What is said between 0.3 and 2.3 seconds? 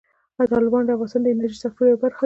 تالابونه د افغانستان د انرژۍ سکتور یوه برخه ده.